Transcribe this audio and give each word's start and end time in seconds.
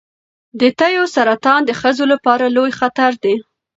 د 0.59 0.61
تیو 0.79 1.03
سرطان 1.15 1.59
د 1.65 1.71
ښځو 1.81 2.03
لپاره 2.13 2.45
لوی 2.55 2.71
خطر 2.79 3.11
دی. 3.23 3.35